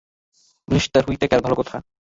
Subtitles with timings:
[0.67, 1.75] Mr Whitaker, ভালো কথা।